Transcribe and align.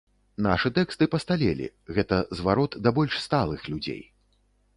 Нашы 0.45 0.69
тэксты 0.77 1.07
пасталелі, 1.15 1.67
гэта 1.99 2.19
зварот 2.41 2.71
да 2.87 2.95
больш 2.97 3.19
сталых 3.27 3.61
людзей. 3.73 4.03